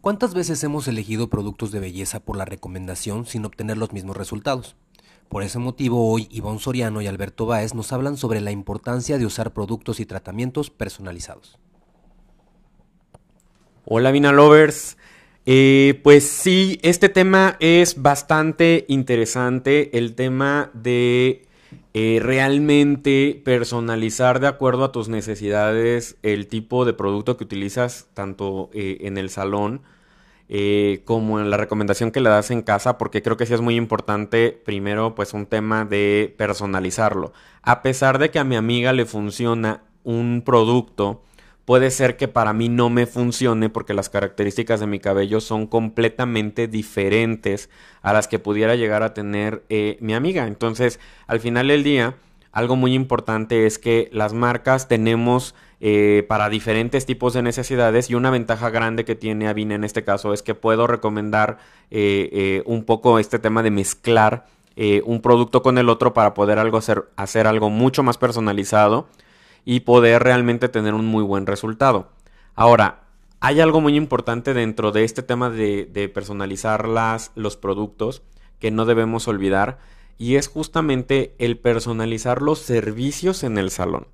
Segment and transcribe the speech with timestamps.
[0.00, 4.76] ¿Cuántas veces hemos elegido productos de belleza por la recomendación sin obtener los mismos resultados?
[5.28, 9.26] Por ese motivo hoy Ivonne Soriano y Alberto Báez nos hablan sobre la importancia de
[9.26, 11.58] usar productos y tratamientos personalizados.
[13.84, 14.98] Hola Vina Lovers.
[15.46, 21.47] Eh, pues sí, este tema es bastante interesante, el tema de
[22.00, 28.70] eh, realmente personalizar de acuerdo a tus necesidades el tipo de producto que utilizas tanto
[28.72, 29.82] eh, en el salón
[30.48, 33.60] eh, como en la recomendación que le das en casa, porque creo que sí es
[33.62, 37.32] muy importante, primero, pues un tema de personalizarlo.
[37.62, 41.24] A pesar de que a mi amiga le funciona un producto,
[41.68, 45.66] puede ser que para mí no me funcione porque las características de mi cabello son
[45.66, 47.68] completamente diferentes
[48.00, 50.46] a las que pudiera llegar a tener eh, mi amiga.
[50.46, 52.14] Entonces, al final del día,
[52.52, 58.14] algo muy importante es que las marcas tenemos eh, para diferentes tipos de necesidades y
[58.14, 61.58] una ventaja grande que tiene Avina en este caso es que puedo recomendar
[61.90, 64.46] eh, un poco este tema de mezclar
[65.04, 69.08] un producto con el otro para poder algo hacer, hacer algo mucho más personalizado
[69.64, 72.10] y poder realmente tener un muy buen resultado.
[72.54, 73.08] Ahora,
[73.40, 78.22] hay algo muy importante dentro de este tema de, personalizar las, los productos
[78.58, 79.78] que no debemos olvidar
[80.18, 84.08] y es justamente el personalizar los servicios en el salón.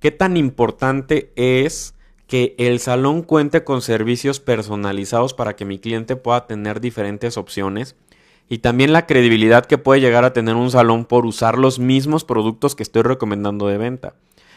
[0.00, 1.94] ¿Qué tan importante es
[2.26, 7.94] que el salón cuente con servicios personalizados para que mi cliente pueda tener diferentes opciones?
[8.48, 12.24] Y también la credibilidad que puede llegar a tener un salón por usar los mismos
[12.24, 14.14] productos que estoy recomendando de venta.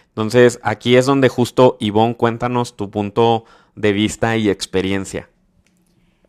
[0.09, 5.29] Entonces, aquí es donde justo, Ivonne, cuéntanos tu punto de vista y experiencia.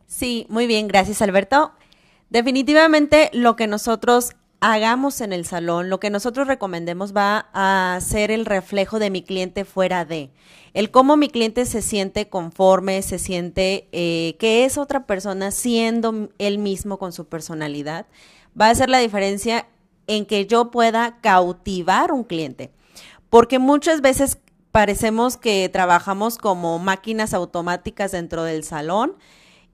[0.07, 1.73] Sí, muy bien, gracias Alberto.
[2.31, 8.31] Definitivamente lo que nosotros hagamos en el salón, lo que nosotros recomendemos va a ser
[8.31, 10.31] el reflejo de mi cliente fuera de.
[10.75, 16.29] El cómo mi cliente se siente conforme, se siente eh, que es otra persona siendo
[16.39, 18.07] él mismo con su personalidad,
[18.61, 19.67] va a ser la diferencia
[20.07, 22.71] en que yo pueda cautivar un cliente.
[23.31, 24.39] Porque muchas veces
[24.73, 29.17] parecemos que trabajamos como máquinas automáticas dentro del salón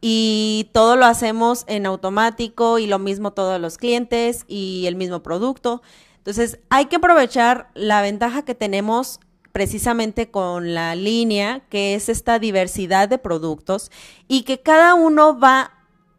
[0.01, 5.23] y todo lo hacemos en automático y lo mismo todos los clientes y el mismo
[5.23, 5.83] producto.
[6.19, 9.21] Entonces hay que aprovechar la ventaja que tenemos
[9.53, 13.91] precisamente con la línea, que es esta diversidad de productos
[14.29, 15.73] y que cada uno va,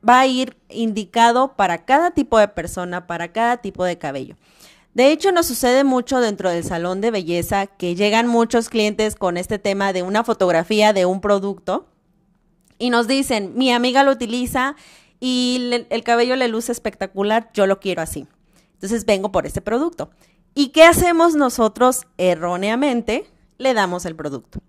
[0.07, 4.35] va a ir indicado para cada tipo de persona, para cada tipo de cabello.
[4.97, 9.37] De hecho, nos sucede mucho dentro del salón de belleza que llegan muchos clientes con
[9.37, 11.85] este tema de una fotografía de un producto
[12.79, 14.75] y nos dicen, mi amiga lo utiliza
[15.19, 18.25] y el cabello le luce espectacular, yo lo quiero así.
[18.73, 20.09] Entonces vengo por ese producto.
[20.55, 23.29] ¿Y qué hacemos nosotros erróneamente?
[23.59, 24.61] Le damos el producto.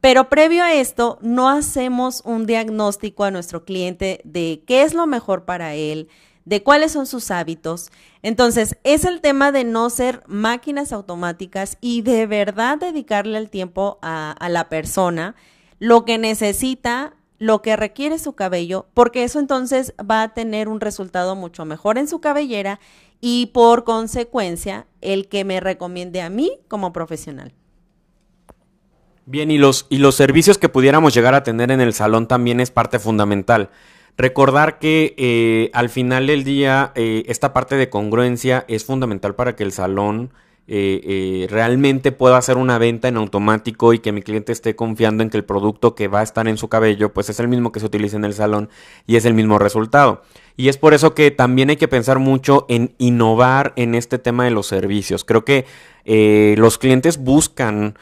[0.00, 5.06] Pero previo a esto, no hacemos un diagnóstico a nuestro cliente de qué es lo
[5.06, 6.08] mejor para él,
[6.44, 7.90] de cuáles son sus hábitos.
[8.22, 13.98] Entonces, es el tema de no ser máquinas automáticas y de verdad dedicarle el tiempo
[14.02, 15.34] a, la persona,
[15.78, 20.78] lo que necesita lo que requiere su cabello, porque eso entonces va a tener un
[20.78, 22.80] resultado mucho mejor en su cabellera
[23.22, 27.54] y por consecuencia el que me recomiende a mí como profesional.
[29.24, 32.60] Bien, y los, y los servicios que pudiéramos llegar a tener en el salón también
[32.60, 33.70] es parte fundamental.
[34.20, 39.56] Recordar que eh, al final del día eh, esta parte de congruencia es fundamental para
[39.56, 40.30] que el salón
[40.68, 45.30] eh, realmente puedo hacer una venta en automático y que mi cliente esté confiando en
[45.30, 47.80] que el producto que va a estar en su cabello pues es el mismo que
[47.80, 48.68] se utiliza en el salón
[49.06, 50.20] y es el mismo resultado.
[50.54, 54.44] Y es por eso que también hay que pensar mucho en innovar en este tema
[54.44, 55.24] de los servicios.
[55.24, 55.64] Creo que
[56.04, 57.96] eh, los clientes buscan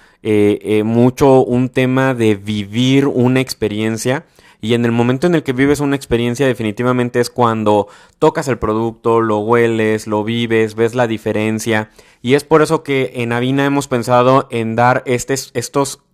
[0.84, 4.26] mucho un tema de vivir una experiencia
[4.60, 7.86] y en el momento en el que vives una experiencia definitivamente es cuando
[8.18, 11.90] tocas el producto, lo hueles, lo vives, ves la diferencia.
[12.22, 15.52] Y es por eso que en Avina hemos pensado en dar estos,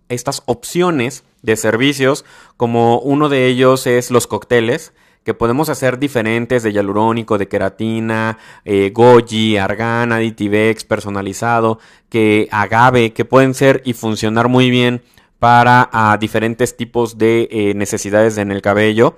[0.09, 2.23] estas opciones de servicios,
[2.55, 4.93] como uno de ellos es los cócteles
[5.25, 11.79] que podemos hacer diferentes de hialurónico, de queratina, eh, goji, argan, aditivex, personalizado,
[12.09, 15.01] que agave, que pueden ser y funcionar muy bien
[15.39, 19.17] para ah, diferentes tipos de eh, necesidades en el cabello.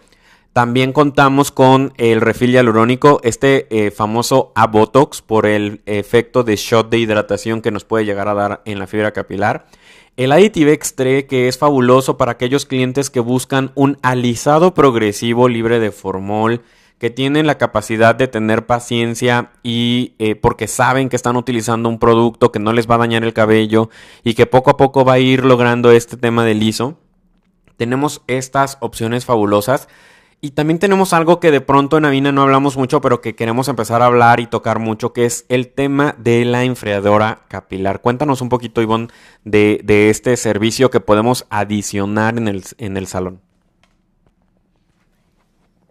[0.54, 6.89] También contamos con el refil hialurónico, este eh, famoso Abotox por el efecto de shot
[6.89, 9.68] de hidratación que nos puede llegar a dar en la fibra capilar.
[10.17, 15.79] El Additive Extre que es fabuloso para aquellos clientes que buscan un alisado progresivo libre
[15.79, 16.63] de formol,
[16.97, 21.99] que tienen la capacidad de tener paciencia y eh, porque saben que están utilizando un
[21.99, 23.91] producto que no les va a dañar el cabello
[24.23, 26.97] y que poco a poco va a ir logrando este tema de liso.
[27.77, 29.87] tenemos estas opciones fabulosas.
[30.39, 33.68] Y también tenemos algo que de pronto en Avina no hablamos mucho, pero que queremos
[33.69, 38.01] empezar a hablar y tocar mucho, que es el tema de la enfriadora capilar.
[38.01, 39.07] Cuéntanos un poquito, Ivonne,
[39.45, 43.42] de, de este servicio que podemos adicionar en el, en el salón.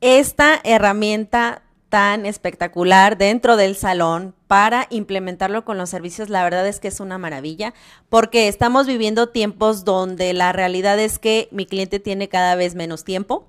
[0.01, 6.79] Esta herramienta tan espectacular dentro del salón para implementarlo con los servicios, la verdad es
[6.79, 7.75] que es una maravilla,
[8.09, 13.03] porque estamos viviendo tiempos donde la realidad es que mi cliente tiene cada vez menos
[13.03, 13.49] tiempo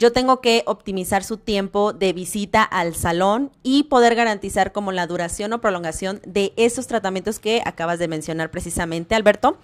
[0.00, 5.06] yo tengo que optimizar su tiempo de visita al salón y poder garantizar como la
[5.06, 9.58] duración o prolongación de esos tratamientos que acabas de mencionar precisamente, Alberto,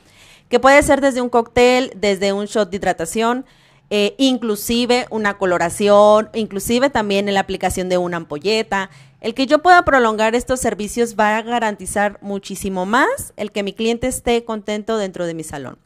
[0.50, 3.46] que puede ser desde un cóctel, desde un shot de hidratación,
[3.88, 8.90] eh, inclusive una coloración, inclusive también en la aplicación de una ampolleta.
[9.22, 13.72] El que yo pueda prolongar estos servicios va a garantizar muchísimo más el que mi
[13.72, 15.78] cliente esté contento dentro de mi salón.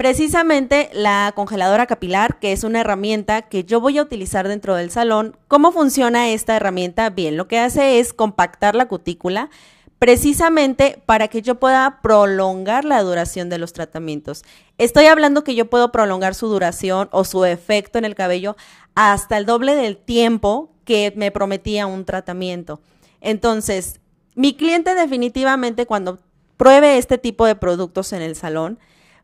[0.00, 4.90] Precisamente la congeladora capilar, que es una herramienta que yo voy a utilizar dentro del
[4.90, 5.36] salón.
[5.46, 7.10] ¿Cómo funciona esta herramienta?
[7.10, 9.50] Bien, lo que hace es compactar la cutícula
[9.98, 14.42] precisamente para que yo pueda prolongar la duración de los tratamientos.
[14.78, 18.56] Estoy hablando que yo puedo prolongar su duración o su efecto en el cabello
[18.94, 22.80] hasta el doble del tiempo que me prometía un tratamiento.
[23.20, 24.00] Entonces,
[24.34, 26.20] mi cliente definitivamente cuando
[26.56, 28.78] pruebe este tipo de productos en el salón,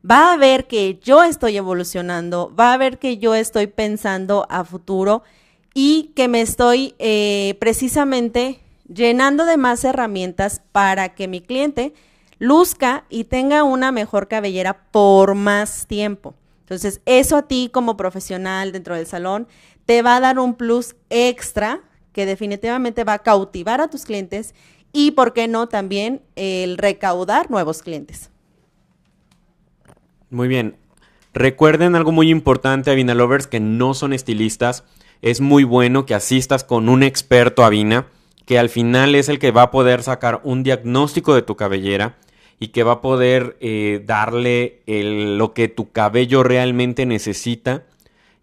[0.09, 4.65] va a ver que yo estoy evolucionando, va a ver que yo estoy pensando a
[4.65, 5.23] futuro
[5.75, 11.93] y que me estoy eh, precisamente llenando de más herramientas para que mi cliente
[12.39, 16.35] luzca y tenga una mejor cabellera por más tiempo.
[16.61, 19.47] Entonces, eso a ti como profesional dentro del salón
[19.85, 21.81] te va a dar un plus extra
[22.13, 24.55] que definitivamente va a cautivar a tus clientes
[24.93, 28.31] y, ¿por qué no?, también el recaudar nuevos clientes.
[30.31, 30.77] Muy bien.
[31.35, 34.85] Recuerden algo muy importante, Avina Lovers, que no son estilistas.
[35.23, 38.07] Es muy bueno que asistas con un experto Avina,
[38.47, 42.17] que al final es el que va a poder sacar un diagnóstico de tu cabellera
[42.59, 47.85] y que va a poder eh, darle lo que tu cabello realmente necesita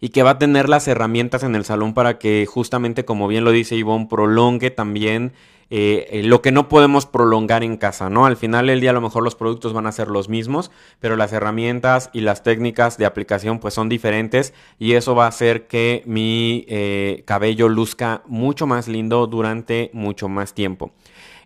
[0.04, 3.42] y que va a tener las herramientas en el salón para que justamente, como bien
[3.42, 5.32] lo dice Ivonne, prolongue también
[5.70, 8.26] eh, eh, lo que no podemos prolongar en casa, ¿no?
[8.26, 10.70] Al final del día a lo mejor los productos van a ser los mismos,
[11.00, 15.28] pero las herramientas y las técnicas de aplicación pues son diferentes y eso va a
[15.28, 20.92] hacer que mi eh, cabello luzca mucho más lindo durante mucho más tiempo.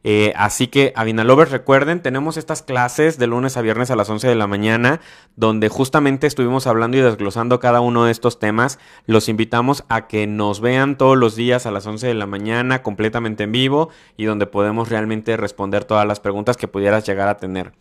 [0.04, 4.28] Eh, así que, Avinalovers, recuerden, tenemos estas clases de lunes a viernes a las 11
[4.28, 5.00] de la mañana,
[5.36, 8.78] donde justamente estuvimos hablando y desglosando cada uno de estos temas.
[9.06, 12.82] Los invitamos a que nos vean todos los días a las 11 de la mañana,
[12.82, 17.36] completamente en vivo, y donde podemos realmente responder todas las preguntas que pudieras llegar a
[17.36, 17.72] tener.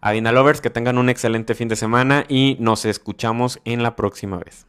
[0.00, 4.66] Avinalovers, que tengan un excelente fin de semana y nos escuchamos en la próxima vez.